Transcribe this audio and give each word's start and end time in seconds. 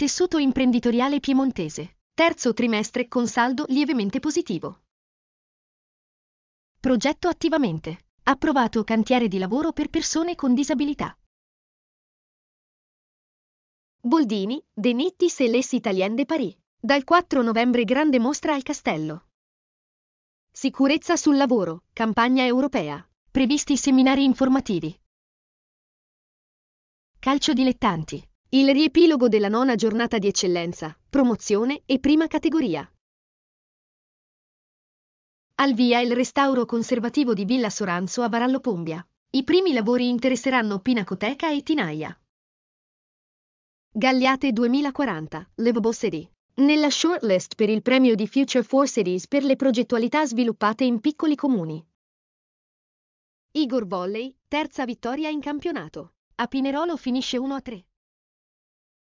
Tessuto 0.00 0.38
imprenditoriale 0.38 1.20
piemontese. 1.20 1.98
Terzo 2.14 2.54
trimestre 2.54 3.06
con 3.06 3.28
saldo 3.28 3.66
lievemente 3.68 4.18
positivo. 4.18 4.84
Progetto 6.80 7.28
attivamente. 7.28 8.06
Approvato 8.22 8.82
cantiere 8.82 9.28
di 9.28 9.36
lavoro 9.36 9.74
per 9.74 9.90
persone 9.90 10.36
con 10.36 10.54
disabilità. 10.54 11.14
Boldini, 14.00 14.64
De 14.72 14.94
Nittis 14.94 15.38
e 15.40 15.50
Les 15.50 15.70
Italiens 15.72 16.14
de 16.14 16.24
Paris. 16.24 16.56
Dal 16.80 17.04
4 17.04 17.42
novembre 17.42 17.84
grande 17.84 18.18
mostra 18.18 18.54
al 18.54 18.62
Castello. 18.62 19.26
Sicurezza 20.50 21.16
sul 21.16 21.36
lavoro, 21.36 21.82
campagna 21.92 22.46
europea. 22.46 23.06
Previsti 23.30 23.76
seminari 23.76 24.24
informativi. 24.24 24.98
Calcio 27.18 27.52
dilettanti. 27.52 28.28
Il 28.52 28.68
riepilogo 28.72 29.28
della 29.28 29.46
nona 29.46 29.76
giornata 29.76 30.18
di 30.18 30.26
eccellenza, 30.26 30.98
promozione 31.08 31.82
e 31.86 32.00
prima 32.00 32.26
categoria. 32.26 32.84
Al 35.54 35.72
via 35.72 36.00
il 36.00 36.10
restauro 36.16 36.64
conservativo 36.64 37.32
di 37.32 37.44
Villa 37.44 37.70
Soranzo 37.70 38.22
a 38.22 38.28
Varallo 38.28 38.58
Pombia. 38.58 39.06
I 39.30 39.44
primi 39.44 39.72
lavori 39.72 40.08
interesseranno 40.08 40.80
Pinacoteca 40.80 41.52
e 41.52 41.62
Tinaia. 41.62 42.20
Gagliate 43.92 44.50
2040, 44.50 45.50
Livable 45.54 45.92
City. 45.92 46.28
Nella 46.54 46.90
shortlist 46.90 47.54
per 47.54 47.68
il 47.68 47.82
premio 47.82 48.16
di 48.16 48.26
Future 48.26 48.64
for 48.64 48.88
Cities 48.88 49.28
per 49.28 49.44
le 49.44 49.54
progettualità 49.54 50.26
sviluppate 50.26 50.82
in 50.82 50.98
piccoli 50.98 51.36
comuni. 51.36 51.80
Igor 53.52 53.86
Volley, 53.86 54.36
terza 54.48 54.84
vittoria 54.84 55.28
in 55.28 55.38
campionato. 55.38 56.14
A 56.34 56.48
Pinerolo 56.48 56.96
finisce 56.96 57.38
1-3. 57.38 57.84